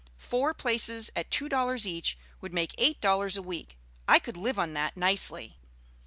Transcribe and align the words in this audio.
Four 0.17 0.55
places 0.55 1.11
at 1.15 1.29
two 1.29 1.47
dollars 1.47 1.85
each 1.85 2.17
would 2.41 2.53
make 2.55 2.73
eight 2.79 2.99
dollars 3.01 3.37
a 3.37 3.43
week. 3.43 3.77
I 4.07 4.17
could 4.17 4.35
live 4.35 4.57
on 4.57 4.73
that 4.73 4.97
nicely." 4.97 5.59